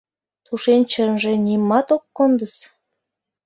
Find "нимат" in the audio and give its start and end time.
1.45-1.87